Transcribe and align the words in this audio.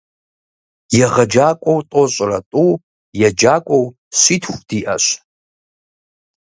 ЕгъэджакӀуэу 1.05 1.79
тӀощӀрэ 1.89 2.39
тӀу, 2.49 2.71
еджакӏуэу 3.27 3.85
щитху 4.19 4.57
диӀэщ. 4.67 5.05